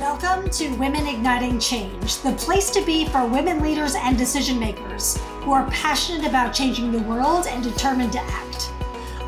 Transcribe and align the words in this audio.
Welcome 0.00 0.48
to 0.52 0.70
Women 0.76 1.06
Igniting 1.06 1.60
Change, 1.60 2.22
the 2.22 2.32
place 2.32 2.70
to 2.70 2.82
be 2.86 3.04
for 3.04 3.26
women 3.26 3.60
leaders 3.60 3.94
and 3.94 4.16
decision 4.16 4.58
makers 4.58 5.18
who 5.42 5.52
are 5.52 5.70
passionate 5.70 6.26
about 6.26 6.54
changing 6.54 6.90
the 6.90 7.02
world 7.02 7.46
and 7.46 7.62
determined 7.62 8.12
to 8.12 8.20
act. 8.20 8.72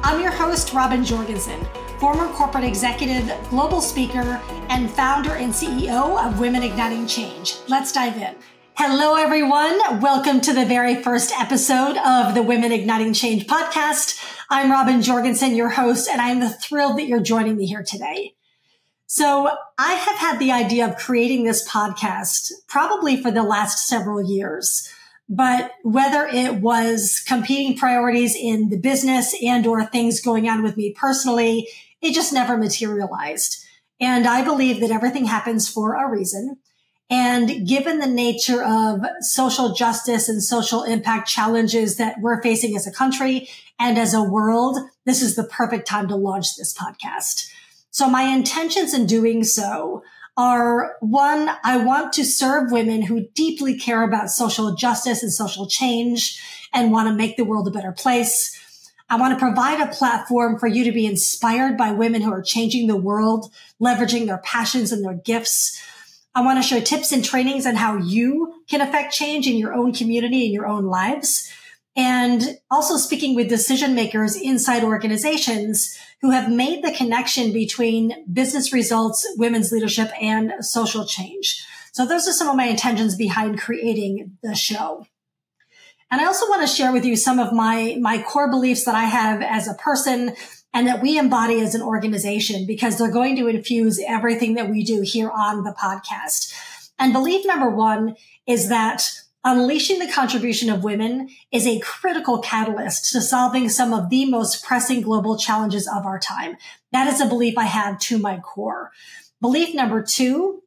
I'm 0.03 0.23
your 0.23 0.31
host, 0.31 0.73
Robbin 0.73 1.05
Jorgensen, 1.05 1.63
former 1.99 2.27
corporate 2.33 2.65
executive, 2.65 3.31
global 3.51 3.83
speaker, 3.83 4.41
and 4.71 4.91
founder 4.91 5.33
and 5.33 5.53
CEO 5.53 6.19
of 6.27 6.41
Women 6.41 6.63
Igniting 6.63 7.07
Change. 7.07 7.57
Let's 7.69 7.93
dive 7.93 8.17
in. 8.17 8.35
Hello, 8.73 9.17
everyone. 9.17 10.01
Welcome 10.01 10.41
to 10.41 10.55
the 10.55 10.65
very 10.65 11.03
first 11.03 11.39
episode 11.39 11.99
of 11.99 12.35
the 12.35 12.43
Women 12.43 12.73
Igniting 12.73 13.13
Change 13.13 13.47
podcast. 13.47 14.19
I'm 14.49 14.71
Robbin 14.71 15.03
Jorgensen, 15.03 15.55
your 15.55 15.69
host, 15.69 16.09
and 16.09 16.19
I'm 16.19 16.49
thrilled 16.49 16.97
that 16.97 17.09
you're 17.09 17.21
joining 17.21 17.59
me 17.59 17.67
here 17.67 17.85
today. 17.87 18.37
So 19.15 19.51
I 19.77 19.93
have 19.93 20.17
had 20.17 20.39
the 20.39 20.53
idea 20.53 20.89
of 20.89 20.97
creating 20.97 21.45
this 21.45 21.69
podcast 21.69 22.51
probably 22.67 23.21
for 23.21 23.31
the 23.31 23.43
last 23.43 23.87
several 23.87 24.23
years. 24.23 24.91
But 25.29 25.73
whether 25.83 26.27
it 26.27 26.63
was 26.63 27.23
competing 27.29 27.77
priorities 27.77 28.35
in 28.35 28.71
the 28.71 28.79
business 28.79 29.37
and 29.43 29.67
or 29.67 29.85
things 29.85 30.23
going 30.23 30.49
on 30.49 30.63
with 30.63 30.79
me 30.79 30.95
personally, 30.99 31.69
it 32.01 32.15
just 32.15 32.33
never 32.33 32.57
materialized. 32.57 33.63
And 34.01 34.27
I 34.27 34.43
believe 34.43 34.81
that 34.81 34.91
everything 34.91 35.27
happens 35.27 35.69
for 35.69 35.95
a 35.95 36.11
reason. 36.11 36.57
And 37.11 37.69
given 37.69 37.99
the 37.99 38.07
nature 38.07 38.65
of 38.65 39.05
social 39.21 39.75
justice 39.75 40.31
and 40.31 40.43
social 40.43 40.85
impact 40.85 41.29
challenges 41.29 41.99
that 41.99 42.17
we're 42.23 42.41
facing 42.41 42.75
as 42.77 42.87
a 42.87 42.93
country 42.93 43.51
and 43.79 43.99
as 43.99 44.15
a 44.15 44.23
world, 44.23 44.79
this 45.05 45.21
is 45.21 45.37
the 45.37 45.45
perfect 45.45 45.87
time 45.87 46.09
to 46.09 46.17
launch 46.17 46.57
this 46.57 46.75
podcast. 46.75 47.51
So 47.93 48.09
my 48.09 48.23
intentions 48.23 48.95
in 48.95 49.07
doing 49.07 49.45
so 49.45 50.03
are 50.35 50.97
one, 51.01 51.51
I 51.63 51.85
want 51.85 52.15
to 52.15 52.25
serve 52.25 52.73
women 52.73 53.03
who 53.03 53.29
deeply 53.35 53.79
care 53.79 54.03
about 54.03 54.31
social 54.31 54.75
justice 54.75 55.23
and 55.23 55.31
social 55.31 55.67
change 55.67 56.43
and 56.73 56.91
want 56.91 57.09
to 57.09 57.15
make 57.15 57.37
the 57.37 57.45
world 57.45 57.69
a 57.69 57.71
better 57.71 57.93
place. 57.93 58.59
I 59.11 59.17
want 59.17 59.39
to 59.39 59.39
provide 59.39 59.79
a 59.79 59.93
platform 59.93 60.59
for 60.59 60.67
you 60.67 60.85
to 60.85 60.93
be 60.93 61.05
inspired 61.05 61.77
by 61.77 61.93
women 61.93 62.23
who 62.23 62.33
are 62.33 62.41
changing 62.41 62.87
the 62.87 62.97
world, 62.97 63.53
leveraging 63.79 64.25
their 64.25 64.39
passions 64.39 64.91
and 64.91 65.05
their 65.05 65.13
gifts. 65.13 65.79
I 66.35 66.41
want 66.41 66.63
to 66.63 66.67
share 66.67 66.81
tips 66.81 67.13
and 67.13 67.23
trainings 67.23 67.67
on 67.67 67.75
how 67.75 67.99
you 67.99 68.63
can 68.69 68.81
affect 68.81 69.13
change 69.13 69.47
in 69.47 69.59
your 69.59 69.75
own 69.75 69.93
community 69.93 70.47
and 70.47 70.55
your 70.55 70.67
own 70.67 70.87
lives 70.87 71.53
and 71.95 72.59
also 72.71 72.97
speaking 72.97 73.35
with 73.35 73.49
decision 73.49 73.95
makers 73.95 74.35
inside 74.37 74.83
organizations 74.83 75.99
who 76.23 76.31
have 76.31 76.51
made 76.51 76.83
the 76.83 76.93
connection 76.93 77.53
between 77.53 78.25
business 78.33 78.73
results, 78.73 79.27
women's 79.37 79.73
leadership, 79.73 80.11
and 80.21 80.53
social 80.61 81.05
change. 81.05 81.65
So 81.93 82.07
those 82.07 82.27
are 82.27 82.33
some 82.33 82.49
of 82.49 82.57
my 82.57 82.67
intentions 82.67 83.17
behind 83.17 83.61
creating 83.61 84.39
the 84.43 84.55
show. 84.55 85.07
And 86.11 86.21
I 86.21 86.27
also 86.27 86.49
want 86.49 86.63
to 86.63 86.75
share 86.75 86.93
with 86.93 87.05
you 87.05 87.17
some 87.17 87.39
of 87.39 87.53
my, 87.53 87.97
my 88.01 88.23
core 88.23 88.51
beliefs 88.51 88.85
that 88.85 88.95
I 88.95 89.05
have 89.05 89.43
as 89.43 89.69
a 89.69 89.75
person 89.75 90.35
and 90.75 90.87
that 90.87 91.03
we 91.03 91.19
embody 91.19 91.61
as 91.61 91.75
an 91.75 91.83
organization 91.83 92.67
because 92.67 92.99
they're 92.99 93.11
going 93.11 93.37
to 93.37 93.49
infuse 93.49 94.01
everything 94.07 94.55
that 94.55 94.71
we 94.71 94.85
do 94.85 95.03
here 95.03 95.31
on 95.31 95.65
the 95.65 95.73
podcast. 95.73 96.55
And 96.99 97.13
belief 97.13 97.47
number 97.47 97.69
one 97.69 98.17
is 98.47 98.69
that 98.69 99.03
Unleashing 99.45 99.99
the 99.99 100.13
contribution 100.13 100.71
of 100.71 100.85
women 100.85 101.29
is 101.51 101.67
a 101.67 101.81
critical 101.81 102.39
catalyst 102.39 103.11
to 103.13 103.21
solving 103.21 103.69
some 103.69 103.93
of 103.93 104.09
the 104.09 104.25
most 104.25 104.65
pressing 104.65 105.01
global 105.01 105.37
challenges 105.37 105.89
of 105.89 106.07
our 106.07 106.21
time. 106.21 106.57
That 106.93 107.13
is 107.13 107.21
a 107.21 107.27
belief 107.27 107.59
I 107.59 107.65
have 107.65 107.99
to 108.01 108.19
my 108.19 108.39
core. 108.39 108.93
Belief 109.41 109.75
number 109.75 110.01
two 110.01 110.63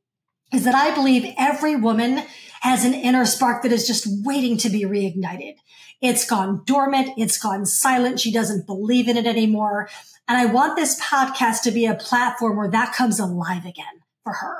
is 0.54 0.66
that 0.66 0.76
I 0.76 0.94
believe 0.94 1.34
every 1.38 1.78
woman 1.78 2.24
has 2.62 2.84
an 2.84 2.94
inner 2.94 3.26
spark 3.26 3.64
that 3.64 3.72
is 3.72 3.88
just 3.88 4.08
waiting 4.26 4.58
to 4.58 4.70
be 4.70 4.84
reignited. 4.84 5.56
It's 6.02 6.26
gone 6.26 6.64
dormant. 6.66 7.12
It's 7.18 7.38
gone 7.38 7.66
silent. 7.66 8.20
She 8.20 8.34
doesn't 8.34 8.68
believe 8.68 9.08
in 9.08 9.16
it 9.16 9.26
anymore. 9.26 9.90
And 10.28 10.38
I 10.38 10.48
want 10.48 10.76
this 10.76 11.00
podcast 11.02 11.62
to 11.62 11.72
be 11.72 11.86
a 11.86 11.96
platform 11.96 12.58
where 12.58 12.70
that 12.72 12.94
comes 12.94 13.20
alive 13.20 13.66
again 13.66 14.02
for 14.24 14.34
her. 14.34 14.58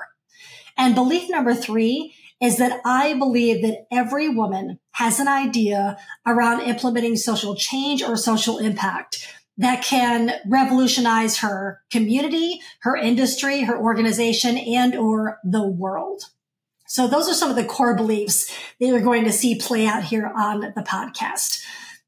And 0.78 0.96
belief 0.96 1.30
number 1.30 1.54
three 1.54 2.16
is 2.42 2.58
that 2.58 2.82
I 2.86 3.14
believe 3.14 3.62
that 3.62 3.88
every 3.92 4.30
woman 4.30 4.80
has 4.92 5.20
an 5.20 5.28
idea 5.28 5.98
around 6.26 6.62
implementing 6.62 7.16
social 7.16 7.56
change 7.56 8.04
or 8.04 8.18
social 8.18 8.58
impact 8.58 9.28
that 9.58 9.84
can 9.84 10.34
revolutionize 10.46 11.38
her 11.38 11.82
community, 11.90 12.60
her 12.82 12.96
industry, 12.96 13.62
her 13.62 13.78
organization, 13.78 14.58
and 14.58 14.96
or 14.96 15.40
the 15.44 15.66
world. 15.66 16.24
So 16.88 17.08
those 17.08 17.28
are 17.30 17.34
some 17.34 17.50
of 17.50 17.56
the 17.56 17.64
core 17.64 17.96
beliefs 17.96 18.52
that 18.80 18.88
you're 18.88 19.02
going 19.02 19.24
to 19.24 19.32
see 19.32 19.56
play 19.56 19.88
out 19.88 20.04
here 20.04 20.32
on 20.36 20.60
the 20.60 20.86
podcast. 20.88 21.64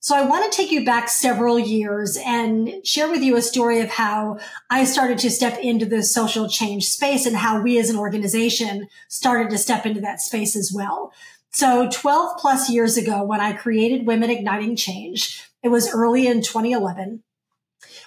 So 0.08 0.16
I 0.16 0.22
want 0.22 0.50
to 0.50 0.56
take 0.56 0.72
you 0.72 0.86
back 0.86 1.10
several 1.10 1.60
years 1.60 2.18
and 2.26 2.76
share 2.88 3.10
with 3.10 3.22
you 3.22 3.36
a 3.36 3.42
story 3.42 3.82
of 3.82 3.90
how 3.90 4.40
I 4.70 4.86
started 4.86 5.18
to 5.18 5.30
step 5.30 5.60
into 5.60 5.86
the 5.86 6.02
social 6.02 6.48
change 6.48 6.86
space 6.86 7.26
and 7.26 7.36
how 7.36 7.62
we 7.62 7.78
as 7.78 7.90
an 7.90 7.98
organization 7.98 8.88
started 9.10 9.50
to 9.50 9.58
step 9.58 9.86
into 9.86 10.00
that 10.00 10.22
space 10.22 10.56
as 10.56 10.72
well. 10.74 11.12
So 11.50 11.90
12 11.92 12.38
plus 12.40 12.70
years 12.70 12.96
ago, 12.96 13.22
when 13.22 13.42
I 13.42 13.52
created 13.52 14.08
Women 14.08 14.30
Igniting 14.30 14.78
Change, 14.78 15.46
it 15.62 15.68
was 15.68 15.94
early 15.94 16.26
in 16.26 16.42
2011. 16.42 17.22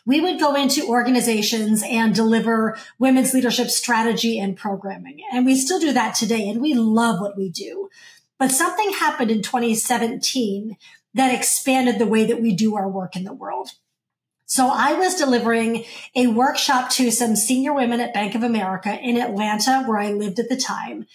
We 0.06 0.22
would 0.22 0.41
go 0.41 0.55
into 0.55 0.89
organizations 0.89 1.83
and 1.84 2.15
deliver 2.15 2.78
women's 2.99 3.34
leadership 3.34 3.69
strategy 3.69 4.39
and 4.39 4.56
programming. 4.56 5.21
And 5.31 5.44
we 5.44 5.55
still 5.55 5.78
do 5.78 5.93
that 5.93 6.15
today. 6.15 6.49
And 6.49 6.62
we 6.62 6.72
love 6.72 7.21
what 7.21 7.37
we 7.37 7.50
do. 7.50 7.91
But 8.39 8.53
something 8.53 8.94
happened 8.94 9.31
in 9.31 9.43
2017 9.43 10.78
that 11.15 11.34
expanded 11.34 11.98
the 11.98 12.06
way 12.06 12.25
that 12.26 12.41
we 12.41 12.54
do 12.54 12.76
our 12.76 12.88
work 12.88 13.16
in 13.16 13.25
the 13.25 13.32
world. 13.32 13.71
So 14.47 14.69
I 14.69 14.94
was 14.94 15.15
delivering 15.15 15.84
a 16.16 16.26
workshop 16.26 16.91
to 16.91 17.12
some 17.12 17.37
senior 17.37 17.72
women 17.72 18.00
at 18.00 18.12
Bank 18.12 18.34
of 18.34 18.43
America 18.43 18.98
in 19.00 19.16
Atlanta, 19.16 19.84
where 19.87 19.98
I 19.98 20.12
lived 20.12 20.41
at 20.41 20.48
the 20.48 20.56
time. 20.56 21.06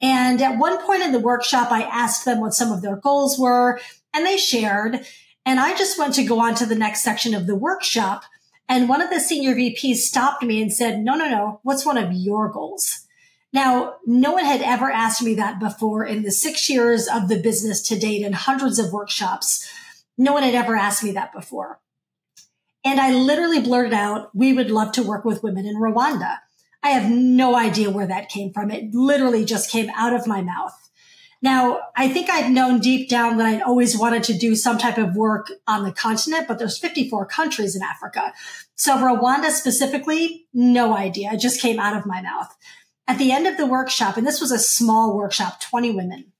And 0.00 0.40
at 0.40 0.58
one 0.58 0.80
point 0.84 1.02
in 1.02 1.12
the 1.12 1.18
workshop, 1.18 1.72
I 1.72 1.82
asked 1.82 2.24
them 2.24 2.40
what 2.40 2.54
some 2.54 2.70
of 2.70 2.82
their 2.82 2.96
goals 2.96 3.38
were 3.38 3.80
and 4.12 4.24
they 4.24 4.36
shared. 4.36 5.04
And 5.44 5.58
I 5.58 5.76
just 5.76 5.98
went 5.98 6.14
to 6.14 6.24
go 6.24 6.40
on 6.40 6.54
to 6.56 6.66
the 6.66 6.74
next 6.74 7.02
section 7.02 7.34
of 7.34 7.46
the 7.46 7.56
workshop. 7.56 8.22
And 8.68 8.88
one 8.88 9.02
of 9.02 9.10
the 9.10 9.20
senior 9.20 9.54
VPs 9.54 9.96
stopped 9.96 10.42
me 10.42 10.62
and 10.62 10.72
said, 10.72 11.00
no, 11.00 11.16
no, 11.16 11.28
no. 11.28 11.60
What's 11.64 11.84
one 11.84 11.98
of 11.98 12.12
your 12.12 12.48
goals? 12.48 13.03
Now, 13.54 13.98
no 14.04 14.32
one 14.32 14.44
had 14.44 14.62
ever 14.62 14.90
asked 14.90 15.22
me 15.22 15.34
that 15.34 15.60
before 15.60 16.04
in 16.04 16.24
the 16.24 16.32
six 16.32 16.68
years 16.68 17.06
of 17.06 17.28
the 17.28 17.40
business 17.40 17.80
to 17.82 17.98
date 17.98 18.24
and 18.24 18.34
hundreds 18.34 18.80
of 18.80 18.92
workshops. 18.92 19.70
No 20.18 20.32
one 20.32 20.42
had 20.42 20.56
ever 20.56 20.74
asked 20.74 21.04
me 21.04 21.12
that 21.12 21.32
before. 21.32 21.78
And 22.84 22.98
I 23.00 23.12
literally 23.12 23.60
blurted 23.60 23.94
out, 23.94 24.30
we 24.34 24.52
would 24.52 24.72
love 24.72 24.90
to 24.92 25.04
work 25.04 25.24
with 25.24 25.44
women 25.44 25.66
in 25.66 25.76
Rwanda. 25.76 26.38
I 26.82 26.90
have 26.90 27.08
no 27.08 27.54
idea 27.54 27.90
where 27.90 28.08
that 28.08 28.28
came 28.28 28.52
from. 28.52 28.72
It 28.72 28.92
literally 28.92 29.44
just 29.44 29.70
came 29.70 29.88
out 29.96 30.12
of 30.12 30.26
my 30.26 30.42
mouth. 30.42 30.74
Now, 31.40 31.80
I 31.96 32.08
think 32.08 32.30
I've 32.30 32.50
known 32.50 32.80
deep 32.80 33.08
down 33.08 33.36
that 33.36 33.46
I'd 33.46 33.62
always 33.62 33.96
wanted 33.96 34.24
to 34.24 34.36
do 34.36 34.56
some 34.56 34.78
type 34.78 34.98
of 34.98 35.14
work 35.14 35.52
on 35.68 35.84
the 35.84 35.92
continent, 35.92 36.48
but 36.48 36.58
there's 36.58 36.78
54 36.78 37.26
countries 37.26 37.76
in 37.76 37.82
Africa. 37.82 38.32
So 38.74 38.96
Rwanda 38.96 39.50
specifically, 39.50 40.46
no 40.52 40.96
idea. 40.96 41.32
It 41.32 41.40
just 41.40 41.60
came 41.60 41.78
out 41.78 41.96
of 41.96 42.04
my 42.04 42.20
mouth. 42.20 42.54
At 43.06 43.18
the 43.18 43.32
end 43.32 43.46
of 43.46 43.56
the 43.56 43.66
workshop, 43.66 44.16
and 44.16 44.26
this 44.26 44.40
was 44.40 44.50
a 44.50 44.58
small 44.58 45.16
workshop, 45.16 45.60
20 45.60 45.90
women. 45.90 46.32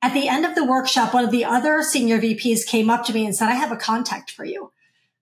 At 0.00 0.14
the 0.14 0.28
end 0.28 0.46
of 0.46 0.54
the 0.54 0.64
workshop, 0.64 1.12
one 1.12 1.24
of 1.24 1.30
the 1.30 1.44
other 1.44 1.82
senior 1.82 2.20
VPs 2.20 2.66
came 2.66 2.88
up 2.88 3.04
to 3.04 3.12
me 3.12 3.26
and 3.26 3.34
said, 3.34 3.48
I 3.48 3.54
have 3.54 3.72
a 3.72 3.76
contact 3.76 4.30
for 4.30 4.44
you. 4.44 4.72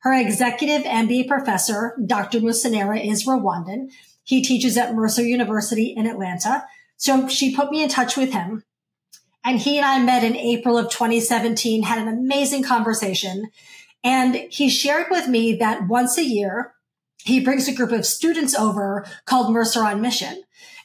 Her 0.01 0.13
executive 0.13 0.83
MBA 0.83 1.27
professor, 1.27 1.97
Dr. 2.05 2.41
Musonera, 2.41 3.05
is 3.05 3.27
Rwandan. 3.27 3.91
He 4.23 4.43
teaches 4.43 4.77
at 4.77 4.95
Mercer 4.95 5.25
University 5.25 5.95
in 5.97 6.07
Atlanta. 6.07 6.65
So 6.97 7.27
she 7.27 7.57
put 7.57 7.71
me 7.71 7.83
in 7.83 7.89
touch 7.89 8.17
with 8.17 8.33
him. 8.33 8.63
And 9.45 9.59
he 9.59 9.79
and 9.79 9.87
I 9.87 9.99
met 10.01 10.23
in 10.23 10.37
April 10.37 10.79
of 10.79 10.91
2017, 10.91 11.85
had 11.85 11.99
an 11.99 12.09
amazing 12.09 12.63
conversation. 12.63 13.51
And 14.05 14.35
he 14.51 14.69
shared 14.69 15.07
with 15.11 15.27
me 15.27 15.57
that 15.57 15.89
once 15.89 16.19
a 16.19 16.25
year, 16.25 16.75
he 17.27 17.41
brings 17.41 17.67
a 17.67 17.75
group 17.75 17.91
of 17.91 18.07
students 18.07 18.55
over 18.55 19.05
called 19.25 19.53
Mercer 19.53 19.85
on 19.85 20.01
Mission. 20.01 20.45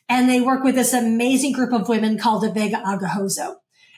And 0.10 0.28
they 0.28 0.42
work 0.42 0.64
with 0.64 0.76
this 0.76 0.92
amazing 0.92 1.54
group 1.54 1.72
of 1.72 1.88
women 1.88 2.18
called 2.18 2.44
the 2.44 2.52
Vega 2.52 2.78
Agahozo. 2.78 3.58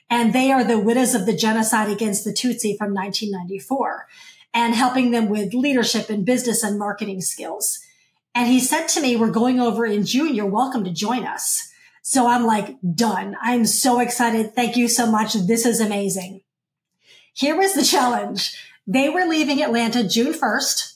And 0.10 0.34
they 0.34 0.52
are 0.52 0.64
the 0.64 0.78
widows 0.78 1.16
of 1.16 1.26
the 1.26 1.36
genocide 1.36 1.90
against 1.90 2.26
the 2.26 2.34
Tutsi 2.34 2.78
from 2.78 2.94
1994 2.94 4.08
and 4.54 4.76
helping 4.76 5.12
them 5.12 5.30
with 5.30 5.54
leadership 5.54 6.10
and 6.10 6.26
business 6.26 6.64
and 6.64 6.78
marketing 6.78 7.22
skills. 7.22 7.80
And 8.36 8.48
he 8.48 8.60
said 8.60 8.88
to 8.90 9.02
me, 9.02 9.16
we're 9.16 9.32
going 9.32 9.60
over 9.60 9.86
in 9.86 10.06
June. 10.06 10.36
You're 10.36 10.46
welcome 10.46 10.84
to 10.84 10.92
join 10.92 11.26
us. 11.26 11.72
So 12.02 12.28
I'm 12.28 12.46
like, 12.46 12.76
done. 12.94 13.38
I'm 13.42 13.66
so 13.66 14.02
excited. 14.02 14.54
Thank 14.54 14.76
you 14.76 14.90
so 14.90 15.10
much. 15.10 15.34
This 15.34 15.66
is 15.66 15.80
amazing. 15.80 16.42
Here 17.34 17.56
was 17.56 17.74
the 17.74 17.84
challenge. 17.84 18.62
They 18.86 19.10
were 19.10 19.26
leaving 19.26 19.64
Atlanta 19.64 20.06
June 20.06 20.34
1st 20.34 20.93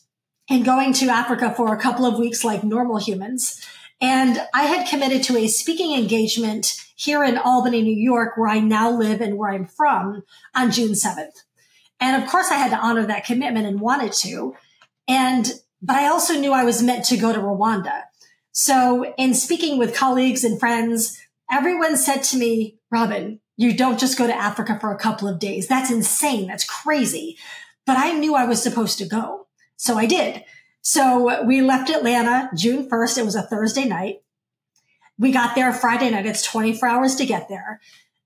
and 0.49 0.65
going 0.65 0.93
to 0.93 1.09
Africa 1.09 1.53
for 1.55 1.73
a 1.73 1.79
couple 1.79 2.05
of 2.05 2.17
weeks 2.17 2.43
like 2.43 2.63
normal 2.63 2.97
humans. 2.97 3.61
And 3.99 4.39
I 4.53 4.63
had 4.63 4.87
committed 4.87 5.23
to 5.23 5.37
a 5.37 5.47
speaking 5.47 5.97
engagement 5.97 6.81
here 6.95 7.23
in 7.23 7.37
Albany, 7.37 7.81
New 7.81 7.95
York, 7.95 8.37
where 8.37 8.49
I 8.49 8.59
now 8.59 8.89
live 8.89 9.21
and 9.21 9.37
where 9.37 9.51
I'm 9.51 9.65
from 9.65 10.23
on 10.55 10.71
June 10.71 10.91
7th. 10.91 11.43
And 11.99 12.21
of 12.21 12.29
course 12.29 12.49
I 12.51 12.55
had 12.55 12.71
to 12.71 12.77
honor 12.77 13.05
that 13.05 13.25
commitment 13.25 13.65
and 13.65 13.81
wanted 13.81 14.13
to. 14.13 14.55
And, 15.07 15.51
but 15.81 15.95
I 15.95 16.07
also 16.07 16.33
knew 16.39 16.53
I 16.53 16.63
was 16.63 16.83
meant 16.83 17.05
to 17.05 17.17
go 17.17 17.33
to 17.33 17.39
Rwanda. 17.39 18.03
So 18.51 19.13
in 19.17 19.33
speaking 19.33 19.77
with 19.77 19.95
colleagues 19.95 20.43
and 20.43 20.59
friends, 20.59 21.19
everyone 21.51 21.97
said 21.97 22.23
to 22.23 22.37
me, 22.37 22.77
Robbin, 22.91 23.39
you 23.55 23.75
don't 23.75 23.99
just 23.99 24.17
go 24.17 24.27
to 24.27 24.35
Africa 24.35 24.77
for 24.79 24.91
a 24.91 24.99
couple 24.99 25.27
of 25.27 25.39
days. 25.39 25.67
That's 25.67 25.91
insane. 25.91 26.47
That's 26.47 26.63
crazy. 26.63 27.37
But 27.85 27.97
I 27.97 28.13
knew 28.13 28.35
I 28.35 28.45
was 28.45 28.61
supposed 28.61 28.99
to 28.99 29.05
go. 29.05 29.46
So 29.77 29.97
I 29.97 30.05
did. 30.05 30.43
So 30.81 31.43
we 31.43 31.61
left 31.61 31.89
Atlanta 31.89 32.49
June 32.55 32.89
1st. 32.89 33.19
It 33.19 33.25
was 33.25 33.35
a 33.35 33.43
Thursday 33.43 33.85
night. 33.85 34.21
We 35.17 35.31
got 35.31 35.55
there 35.55 35.71
Friday 35.71 36.09
night. 36.09 36.25
It's 36.25 36.43
24 36.43 36.89
hours 36.89 37.15
to 37.15 37.25
get 37.25 37.47
there. 37.49 37.79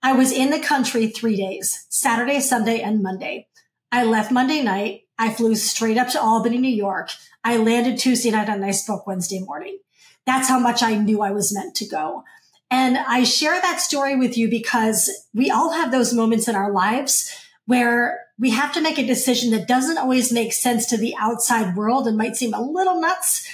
I 0.03 0.13
was 0.13 0.31
in 0.31 0.49
the 0.49 0.59
country 0.59 1.07
three 1.07 1.35
days, 1.35 1.85
Saturday, 1.89 2.39
Sunday, 2.39 2.81
and 2.81 3.03
Monday. 3.03 3.47
I 3.91 4.03
left 4.03 4.31
Monday 4.31 4.63
night. 4.63 5.03
I 5.17 5.31
flew 5.31 5.55
straight 5.55 5.97
up 5.97 6.09
to 6.09 6.21
Albany, 6.21 6.57
New 6.57 6.69
York. 6.69 7.11
I 7.43 7.57
landed 7.57 7.97
Tuesday 7.97 8.31
night 8.31 8.49
and 8.49 8.65
I 8.65 8.71
spoke 8.71 9.05
Wednesday 9.05 9.39
morning. 9.39 9.79
That's 10.25 10.49
how 10.49 10.59
much 10.59 10.81
I 10.81 10.95
knew 10.95 11.21
I 11.21 11.31
was 11.31 11.53
meant 11.53 11.75
to 11.75 11.87
go. 11.87 12.23
And 12.69 12.97
I 12.97 13.23
share 13.23 13.59
that 13.59 13.81
story 13.81 14.15
with 14.15 14.37
you 14.37 14.49
because 14.49 15.11
we 15.33 15.51
all 15.51 15.71
have 15.71 15.91
those 15.91 16.13
moments 16.13 16.47
in 16.47 16.55
our 16.55 16.71
lives 16.71 17.31
where 17.71 18.25
we 18.37 18.49
have 18.49 18.73
to 18.73 18.81
make 18.81 18.97
a 18.97 19.07
decision 19.07 19.51
that 19.51 19.65
doesn't 19.65 19.97
always 19.97 20.29
make 20.29 20.51
sense 20.51 20.85
to 20.85 20.97
the 20.97 21.15
outside 21.17 21.73
world 21.73 22.05
and 22.05 22.17
might 22.17 22.35
seem 22.35 22.53
a 22.53 22.61
little 22.61 22.99
nuts, 22.99 23.47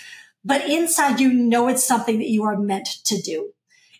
but 0.43 0.67
inside 0.67 1.19
you 1.19 1.31
know 1.31 1.67
it's 1.67 1.83
something 1.83 2.17
that 2.17 2.27
you 2.27 2.43
are 2.43 2.57
meant 2.57 2.87
to 3.03 3.21
do. 3.21 3.51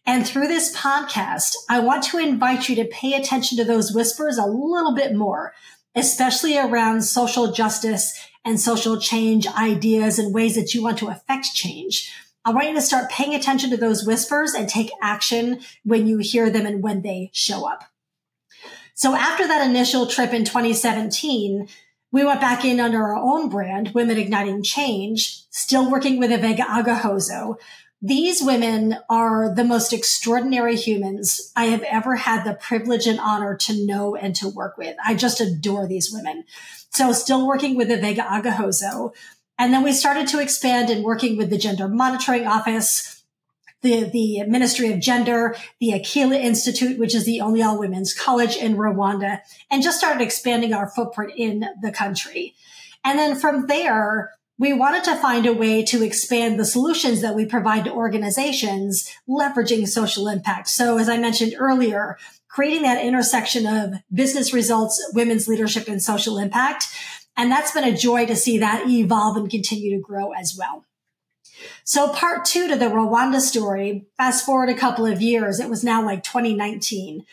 And 0.08 0.26
through 0.26 0.48
this 0.48 0.76
podcast, 0.76 1.54
I 1.70 1.78
want 1.82 2.04
to 2.06 2.18
invite 2.18 2.68
you 2.68 2.76
to 2.78 2.86
pay 2.86 3.14
attention 3.14 3.60
to 3.60 3.64
those 3.64 3.94
whispers 3.94 4.40
a 4.40 4.48
little 4.48 4.96
bit 4.96 5.14
more, 5.14 5.54
especially 5.94 6.58
around 6.58 7.04
social 7.04 7.52
justice 7.52 8.20
and 8.44 8.60
social 8.60 9.00
change 9.00 9.46
ideas 9.46 10.18
and 10.18 10.34
ways 10.34 10.56
that 10.56 10.74
you 10.74 10.82
want 10.82 10.98
to 10.98 11.10
affect 11.10 11.54
change. 11.54 12.12
I 12.44 12.50
want 12.50 12.70
you 12.70 12.74
to 12.74 12.82
start 12.82 13.12
paying 13.12 13.36
attention 13.36 13.70
to 13.70 13.78
those 13.78 14.04
whispers 14.04 14.56
and 14.56 14.68
take 14.68 14.90
action 15.00 15.60
when 15.84 16.08
you 16.08 16.18
hear 16.18 16.50
them 16.50 16.66
and 16.66 16.82
when 16.82 17.04
they 17.04 17.30
show 17.34 17.70
up. 17.70 17.84
So 18.98 19.14
after 19.14 19.48
that 19.48 19.70
initial 19.70 20.08
trip 20.08 20.34
in 20.34 20.44
2017, 20.44 21.68
we 22.12 22.26
went 22.26 22.42
back 22.42 22.66
in 22.66 22.80
under 22.80 23.04
our 23.04 23.16
own 23.16 23.48
brand, 23.48 23.92
Women 23.94 24.18
Igniting 24.18 24.64
Change, 24.64 25.44
still 25.52 25.92
working 25.92 26.18
with 26.18 26.32
Avega 26.32 26.66
Agahozo. 26.66 27.58
These 28.02 28.42
women 28.42 28.98
are 29.08 29.54
the 29.54 29.64
most 29.64 29.94
extraordinary 29.94 30.76
humans 30.76 31.52
I 31.56 31.66
have 31.66 31.84
ever 31.84 32.16
had 32.16 32.44
the 32.44 32.56
privilege 32.56 33.06
and 33.06 33.20
honor 33.20 33.56
to 33.56 33.86
know 33.86 34.16
and 34.16 34.36
to 34.38 34.50
work 34.50 34.80
with. 34.80 34.96
I 35.06 35.14
just 35.14 35.40
adore 35.40 35.88
these 35.88 36.12
women. 36.12 36.46
So 36.90 37.12
still 37.12 37.46
working 37.46 37.78
with 37.78 37.90
Avega 37.90 38.28
Agahozo. 38.28 39.14
And 39.60 39.72
then 39.72 39.84
we 39.84 39.94
started 39.94 40.28
to 40.30 40.40
expand 40.40 40.90
and 40.90 41.04
working 41.04 41.38
with 41.38 41.52
the 41.52 41.60
Gender 41.60 41.88
Monitoring 41.88 42.48
Office, 42.48 43.17
the, 43.88 44.10
the 44.10 44.44
Ministry 44.44 44.92
of 44.92 45.00
Gender, 45.00 45.56
the 45.80 45.92
Akilah 45.92 46.42
Institute, 46.42 47.00
which 47.00 47.16
is 47.16 47.26
the 47.26 47.42
only 47.42 47.62
all 47.62 47.80
women's 47.80 48.14
college 48.14 48.56
in 48.56 48.76
Rwanda, 48.76 49.40
and 49.70 49.84
just 49.84 49.98
started 49.98 50.22
expanding 50.22 50.74
our 50.74 50.90
footprint 50.90 51.34
in 51.36 51.66
the 51.82 51.92
country. 51.92 52.56
And 53.04 53.18
then 53.18 53.36
from 53.36 53.68
there, 53.68 54.32
we 54.60 54.74
wanted 54.74 55.04
to 55.04 55.16
find 55.16 55.46
a 55.46 55.54
way 55.54 55.84
to 55.84 56.04
expand 56.04 56.60
the 56.60 56.66
solutions 56.66 57.22
that 57.22 57.36
we 57.36 57.46
provide 57.46 57.86
to 57.86 57.92
organizations 57.92 59.10
leveraging 59.30 59.88
social 59.88 60.28
impact. 60.28 60.68
So 60.68 60.98
as 60.98 61.08
I 61.08 61.18
mentioned 61.18 61.54
earlier, 61.58 62.18
creating 62.48 62.82
that 62.82 63.04
intersection 63.04 63.68
of 63.68 63.94
business 64.12 64.54
results, 64.54 65.12
women's 65.14 65.48
leadership 65.48 65.88
and 65.88 66.02
social 66.02 66.40
impact. 66.40 66.88
And 67.36 67.52
that's 67.52 67.72
been 67.72 67.84
a 67.84 67.96
joy 67.96 68.26
to 68.26 68.36
see 68.36 68.58
that 68.58 68.88
evolve 68.88 69.38
and 69.38 69.50
continue 69.50 69.96
to 69.96 70.02
grow 70.02 70.32
as 70.32 70.56
well. 70.58 70.84
So 71.84 72.10
part 72.10 72.46
two 72.46 72.68
to 72.68 72.76
the 72.76 72.86
Rwanda 72.86 73.40
story, 73.40 74.06
fast 74.18 74.46
forward 74.46 74.70
a 74.70 74.76
couple 74.76 75.06
of 75.06 75.22
years, 75.22 75.60
it 75.60 75.70
was 75.70 75.84
now 75.84 76.06
like 76.06 76.24
2019. 76.24 77.26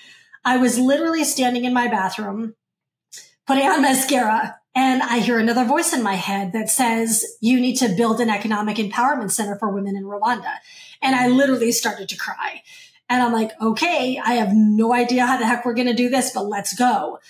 I 0.45 0.57
was 0.57 0.79
literally 0.79 1.25
standing 1.25 1.65
in 1.65 1.73
my 1.73 1.89
bathroom, 1.89 2.55
putting 3.47 3.67
on 3.67 3.83
mascara, 3.83 4.59
and 4.75 5.03
I 5.03 5.19
hear 5.19 5.39
another 5.39 5.65
voice 5.65 5.93
in 5.93 6.03
my 6.03 6.15
head 6.15 6.53
that 6.53 6.69
says, 6.69 7.25
you 7.41 7.61
need 7.61 7.77
to 7.77 7.95
build 7.97 8.21
an 8.21 8.29
economic 8.29 8.77
empowerment 8.77 9.31
center 9.31 9.57
for 9.57 9.71
women 9.71 9.97
in 9.97 10.05
Rwanda. 10.05 10.57
And 11.01 11.15
I 11.15 11.29
literally 11.29 11.71
started 11.71 12.09
to 12.09 12.17
cry. 12.17 12.63
And 13.09 13.23
I'm 13.23 13.33
like, 13.33 13.53
okay, 13.61 14.19
I 14.19 14.35
have 14.35 14.53
no 14.53 14.93
idea 14.93 15.27
how 15.27 15.37
the 15.37 15.47
heck 15.47 15.65
we're 15.65 15.75
going 15.75 15.87
to 15.87 15.95
do 15.95 16.09
this, 16.09 16.33
but 16.33 16.47
let's 16.47 16.75
go. 16.75 17.21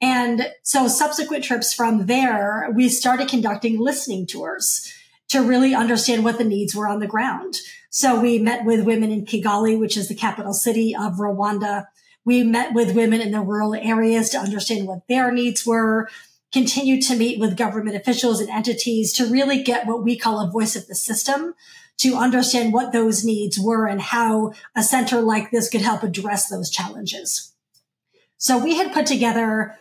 And 0.00 0.52
so 0.62 0.88
subsequent 0.88 1.44
trips 1.44 1.72
from 1.72 2.06
there, 2.06 2.68
we 2.74 2.88
started 2.88 3.28
conducting 3.28 3.80
listening 3.80 4.26
tours 4.26 4.92
to 5.32 5.42
really 5.42 5.74
understand 5.74 6.24
what 6.24 6.36
the 6.36 6.44
needs 6.44 6.74
were 6.74 6.86
on 6.86 7.00
the 7.00 7.06
ground. 7.06 7.56
So 7.88 8.20
we 8.20 8.38
met 8.38 8.66
with 8.66 8.84
women 8.84 9.10
in 9.10 9.24
Kigali, 9.24 9.78
which 9.78 9.96
is 9.96 10.08
the 10.08 10.14
capital 10.14 10.52
city 10.52 10.94
of 10.94 11.14
Rwanda. 11.14 11.86
We 12.22 12.42
met 12.42 12.74
with 12.74 12.94
women 12.94 13.22
in 13.22 13.30
the 13.32 13.40
rural 13.40 13.74
areas 13.74 14.28
to 14.30 14.38
understand 14.38 14.86
what 14.86 15.08
their 15.08 15.32
needs 15.32 15.64
were, 15.64 16.10
continued 16.52 17.02
to 17.04 17.16
meet 17.16 17.40
with 17.40 17.56
government 17.56 17.96
officials 17.96 18.40
and 18.40 18.50
entities 18.50 19.10
to 19.14 19.24
really 19.24 19.62
get 19.62 19.86
what 19.86 20.04
we 20.04 20.18
call 20.18 20.38
a 20.38 20.50
voice 20.50 20.76
of 20.76 20.86
the 20.86 20.94
system 20.94 21.54
to 21.96 22.16
understand 22.16 22.74
what 22.74 22.92
those 22.92 23.24
needs 23.24 23.58
were 23.58 23.86
and 23.86 24.02
how 24.02 24.52
a 24.76 24.82
center 24.82 25.22
like 25.22 25.50
this 25.50 25.70
could 25.70 25.80
help 25.80 26.02
address 26.02 26.48
those 26.48 26.70
challenges. 26.70 27.54
So 28.36 28.58
we 28.58 28.76
had 28.76 28.92
put 28.92 29.06
together 29.06 29.78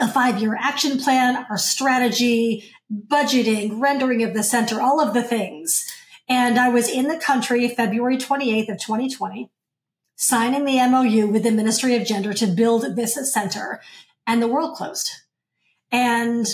a 0.00 0.06
five 0.06 0.38
year 0.38 0.56
action 0.56 0.98
plan, 0.98 1.46
our 1.50 1.58
strategy, 1.58 2.70
budgeting, 2.92 3.80
rendering 3.80 4.22
of 4.22 4.34
the 4.34 4.42
center, 4.42 4.80
all 4.80 5.00
of 5.00 5.14
the 5.14 5.22
things. 5.22 5.86
And 6.28 6.58
I 6.58 6.68
was 6.68 6.88
in 6.88 7.08
the 7.08 7.18
country 7.18 7.68
February 7.68 8.16
28th 8.16 8.70
of 8.70 8.80
2020, 8.80 9.50
signing 10.16 10.64
the 10.64 10.86
MOU 10.88 11.28
with 11.28 11.42
the 11.42 11.50
Ministry 11.50 11.94
of 11.94 12.06
Gender 12.06 12.32
to 12.34 12.46
build 12.46 12.96
this 12.96 13.32
center 13.32 13.80
and 14.26 14.42
the 14.42 14.48
world 14.48 14.76
closed. 14.76 15.10
And 15.90 16.46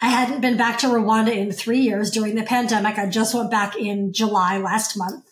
I 0.00 0.08
hadn't 0.08 0.42
been 0.42 0.56
back 0.56 0.78
to 0.78 0.86
Rwanda 0.86 1.34
in 1.34 1.50
three 1.52 1.80
years 1.80 2.10
during 2.10 2.34
the 2.34 2.42
pandemic. 2.42 2.98
I 2.98 3.06
just 3.06 3.34
went 3.34 3.50
back 3.50 3.76
in 3.76 4.12
July 4.12 4.58
last 4.58 4.96
month. 4.96 5.24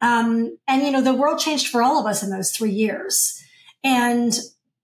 Um, 0.00 0.56
and 0.66 0.82
you 0.82 0.90
know, 0.90 1.02
the 1.02 1.14
world 1.14 1.38
changed 1.38 1.68
for 1.68 1.82
all 1.82 2.00
of 2.00 2.06
us 2.06 2.22
in 2.22 2.30
those 2.30 2.50
three 2.50 2.72
years. 2.72 3.42
And 3.84 4.38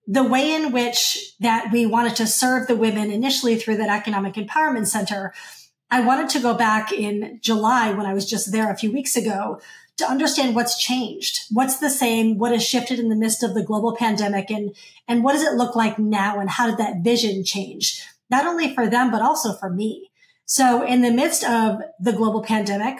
the 0.07 0.25
way 0.25 0.55
in 0.55 0.73
which 0.73 1.35
that 1.41 1.71
we 1.73 1.85
wanted 1.85 2.17
to 2.17 2.27
serve 2.27 2.67
the 2.67 2.77
women 2.77 3.11
initially 3.11 3.57
through 3.57 3.77
that 3.77 3.89
economic 3.89 4.35
empowerment 4.35 4.87
center, 4.87 5.35
I 5.91 6.01
wanted 6.01 6.29
to 6.31 6.41
go 6.41 6.55
back 6.55 6.93
in 6.93 7.39
July 7.43 7.93
when 7.93 8.07
I 8.07 8.15
was 8.15 8.29
just 8.29 8.53
there 8.53 8.71
a 8.71 8.77
few 8.77 8.93
weeks 8.93 9.17
ago 9.17 9.61
to 9.97 10.09
understand 10.09 10.55
what's 10.55 10.79
changed, 10.79 11.41
what's 11.51 11.79
the 11.79 11.91
same, 11.91 12.39
what 12.39 12.53
has 12.53 12.65
shifted 12.65 12.99
in 12.99 13.09
the 13.09 13.17
midst 13.17 13.43
of 13.43 13.55
the 13.55 13.63
global 13.63 13.97
pandemic 13.97 14.51
and, 14.51 14.75
and 15.09 15.25
what 15.25 15.33
does 15.33 15.43
it 15.43 15.55
look 15.55 15.75
like 15.75 15.99
now 15.99 16.39
and 16.39 16.51
how 16.51 16.67
did 16.67 16.79
that 16.79 17.03
vision 17.03 17.45
change? 17.45 18.05
Not 18.31 18.47
only 18.47 18.75
for 18.75 18.87
them, 18.89 19.11
but 19.11 19.23
also 19.23 19.55
for 19.55 19.71
me. 19.71 20.11
So 20.45 20.85
in 20.85 21.03
the 21.03 21.11
midst 21.11 21.45
of 21.45 21.81
the 21.99 22.13
global 22.13 22.43
pandemic, 22.43 22.99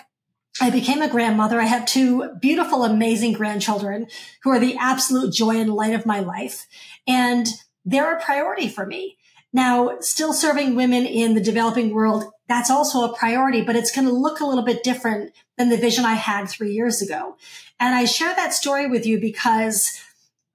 I 0.61 0.71
became 0.71 1.03
a 1.03 1.09
grandmother. 1.09 1.61
I 1.61 1.67
have 1.67 1.87
two 1.87 2.31
beautiful, 2.41 2.85
amazing 2.85 3.33
grandchildren 3.33 4.07
who 4.43 4.51
are 4.51 4.59
the 4.59 4.77
absolute 4.77 5.35
joy 5.35 5.57
and 5.57 5.75
light 5.75 5.95
of 5.95 6.07
my 6.07 6.21
life. 6.21 6.67
And 7.07 7.47
they're 7.85 8.17
a 8.17 8.23
priority 8.23 8.69
for 8.69 8.87
me. 8.87 9.19
Now, 9.53 10.01
still 10.01 10.33
serving 10.33 10.75
women 10.75 11.07
in 11.07 11.35
the 11.35 11.41
developing 11.41 11.95
world, 11.95 12.25
that's 12.49 12.71
also 12.71 13.05
a 13.05 13.17
priority, 13.17 13.63
but 13.63 13.77
it's 13.77 13.95
going 13.95 14.07
to 14.07 14.13
look 14.13 14.41
a 14.41 14.47
little 14.47 14.65
bit 14.65 14.83
different 14.83 15.33
than 15.57 15.69
the 15.69 15.77
vision 15.77 16.05
I 16.05 16.15
had 16.15 16.49
three 16.49 16.73
years 16.73 17.01
ago. 17.01 17.37
And 17.81 17.95
I 17.95 18.05
share 18.05 18.35
that 18.35 18.53
story 18.53 18.87
with 18.87 19.07
you 19.07 19.21
because 19.21 20.01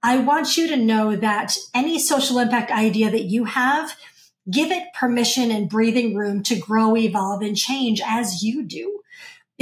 I 0.02 0.18
want 0.18 0.56
you 0.56 0.68
to 0.68 0.76
know 0.76 1.16
that 1.16 1.56
any 1.74 1.98
social 1.98 2.38
impact 2.38 2.70
idea 2.70 3.10
that 3.10 3.24
you 3.24 3.44
have, 3.44 3.96
give 4.50 4.70
it 4.70 4.92
permission 4.94 5.50
and 5.50 5.68
breathing 5.68 6.16
room 6.16 6.42
to 6.44 6.58
grow, 6.58 6.96
evolve, 6.96 7.42
and 7.42 7.56
change 7.56 8.00
as 8.04 8.42
you 8.42 8.64
do. 8.64 9.01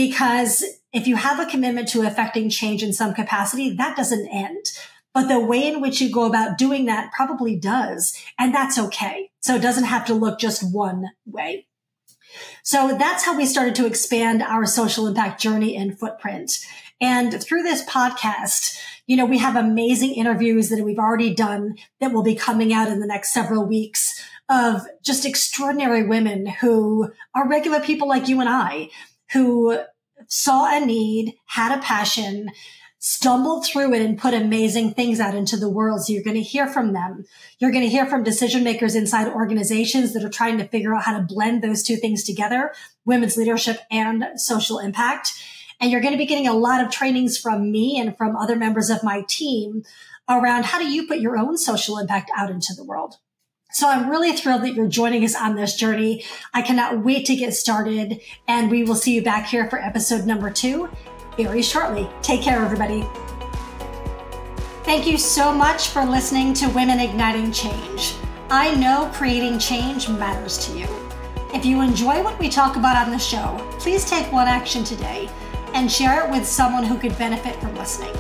Because 0.01 0.65
if 0.95 1.07
you 1.07 1.17
have 1.17 1.39
a 1.39 1.45
commitment 1.45 1.87
to 1.89 2.07
affecting 2.07 2.49
change 2.49 2.83
in 2.83 2.95
some 2.95 3.13
capacity, 3.13 3.77
that 3.77 3.99
doesn't 3.99 4.29
end. 4.29 4.65
But 5.13 5.29
the 5.29 5.39
way 5.39 5.69
in 5.69 5.83
which 5.83 6.01
you 6.01 6.11
go 6.11 6.25
about 6.25 6.57
doing 6.57 6.87
that 6.87 7.13
probably 7.13 7.55
does. 7.55 8.17
And 8.39 8.55
that's 8.55 8.79
okay. 8.79 9.31
So 9.41 9.57
it 9.57 9.61
doesn't 9.61 9.85
have 9.85 10.07
to 10.07 10.15
look 10.15 10.41
just 10.41 10.63
one 10.73 11.11
way. 11.27 11.67
So 12.63 12.97
that's 12.97 13.27
how 13.27 13.37
we 13.37 13.45
started 13.45 13.75
to 13.75 13.85
expand 13.85 14.43
our 14.43 14.65
social 14.65 15.07
impact 15.07 15.39
journey 15.39 15.77
and 15.77 15.99
footprint. 15.99 16.65
And 16.99 17.39
through 17.39 17.65
this 17.65 17.85
podcast, 17.85 18.79
you 19.07 19.19
know, 19.19 19.27
we 19.27 19.37
have 19.37 19.55
amazing 19.55 20.15
interviews 20.15 20.71
that 20.71 20.83
we've 20.83 20.99
already 20.99 21.35
done 21.35 21.77
that 22.01 22.15
will 22.15 22.23
be 22.23 22.35
coming 22.35 22.73
out 22.73 22.89
in 22.89 23.01
the 23.01 23.07
next 23.07 23.35
several 23.35 23.67
weeks 23.67 24.19
of 24.49 24.81
just 25.03 25.27
extraordinary 25.27 26.05
women 26.05 26.47
who 26.47 27.13
are 27.35 27.49
regular 27.49 27.81
people 27.81 28.09
like 28.09 28.29
you 28.29 28.41
and 28.41 28.49
I 28.49 28.89
who 29.33 29.79
saw 30.29 30.77
a 30.77 30.85
need, 30.85 31.35
had 31.47 31.77
a 31.77 31.83
passion, 31.83 32.51
stumbled 33.03 33.65
through 33.65 33.95
it 33.95 34.03
and 34.03 34.19
put 34.19 34.35
amazing 34.35 34.93
things 34.93 35.21
out 35.21 35.35
into 35.35 35.57
the 35.57 35.71
world. 35.71 36.05
So 36.05 36.13
you're 36.13 36.23
going 36.23 36.37
to 36.37 36.43
hear 36.43 36.67
from 36.67 36.93
them. 36.93 37.25
You're 37.59 37.71
going 37.71 37.85
to 37.85 37.89
hear 37.89 38.05
from 38.05 38.23
decision 38.23 38.63
makers 38.63 38.95
inside 38.95 39.27
organizations 39.29 40.13
that 40.13 40.23
are 40.23 40.29
trying 40.29 40.59
to 40.59 40.69
figure 40.69 40.95
out 40.95 41.05
how 41.05 41.17
to 41.17 41.25
blend 41.25 41.63
those 41.63 41.83
two 41.83 41.97
things 41.97 42.25
together, 42.25 42.73
women's 43.07 43.39
leadership 43.39 43.81
and 43.91 44.25
social 44.37 44.79
impact. 44.79 45.33
And 45.81 45.91
you're 45.91 46.03
going 46.03 46.13
to 46.13 46.19
be 46.19 46.27
getting 46.27 46.47
a 46.47 46.53
lot 46.53 46.85
of 46.85 46.93
trainings 46.93 47.39
from 47.39 47.73
me 47.73 47.99
and 47.99 48.17
from 48.19 48.37
other 48.37 48.55
members 48.55 48.91
of 48.91 49.03
my 49.03 49.25
team 49.27 49.83
around 50.29 50.67
how 50.67 50.79
do 50.79 50.87
you 50.87 51.07
put 51.07 51.21
your 51.21 51.39
own 51.39 51.57
social 51.57 51.97
impact 51.97 52.31
out 52.37 52.51
into 52.51 52.75
the 52.77 52.85
world. 52.85 53.15
So 53.73 53.89
I'm 53.89 54.11
really 54.11 54.33
thrilled 54.33 54.63
that 54.63 54.75
you're 54.75 54.89
joining 54.89 55.25
us 55.25 55.37
on 55.37 55.55
this 55.55 55.77
journey. 55.77 56.25
I 56.53 56.61
cannot 56.61 57.05
wait 57.05 57.27
to 57.27 57.37
get 57.37 57.55
started 57.55 58.21
and 58.49 58.69
we 58.69 58.83
will 58.83 58.97
see 58.97 59.15
you 59.15 59.23
back 59.23 59.47
here 59.47 59.71
for 59.71 59.79
episode 59.79 60.27
number 60.27 60.51
two 60.51 60.89
very 61.37 61.63
shortly. 61.63 62.09
Take 62.21 62.43
care, 62.43 62.61
everybody. 62.61 63.07
Thank 64.83 65.07
you 65.07 65.17
so 65.17 65.53
much 65.53 65.89
for 65.89 66.05
listening 66.05 66.53
to 66.55 66.69
Women 66.71 66.99
Igniting 66.99 67.53
Change. 67.53 68.15
I 68.51 68.75
know 68.75 69.09
creating 69.15 69.61
change 69.61 70.09
matters 70.09 70.59
to 70.67 70.77
you. 70.77 70.89
If 71.55 71.65
you 71.65 71.81
enjoy 71.81 72.25
what 72.25 72.39
we 72.41 72.49
talk 72.49 72.75
about 72.75 72.97
on 72.97 73.13
the 73.13 73.19
show, 73.19 73.57
please 73.79 74.05
take 74.05 74.33
one 74.33 74.49
action 74.49 74.83
today 74.83 75.29
and 75.75 75.91
share 75.91 76.25
it 76.25 76.31
with 76.31 76.45
someone 76.45 76.83
who 76.83 76.99
could 76.99 77.17
benefit 77.17 77.55
from 77.61 77.77
listening. 77.77 78.15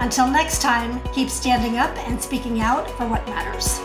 Until 0.00 0.28
next 0.28 0.62
time, 0.62 1.02
keep 1.12 1.28
standing 1.28 1.76
up 1.76 1.94
and 2.08 2.20
speaking 2.20 2.60
out 2.60 2.88
for 2.92 3.06
what 3.06 3.26
matters. 3.26 3.80